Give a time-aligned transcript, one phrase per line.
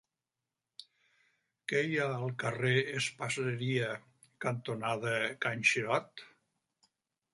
[1.71, 3.93] Què hi ha al carrer Espaseria
[4.47, 5.15] cantonada
[5.47, 6.25] Can Xirot?